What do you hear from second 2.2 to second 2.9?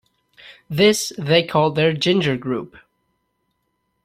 Group.